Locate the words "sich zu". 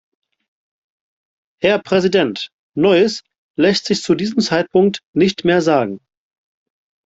3.85-4.15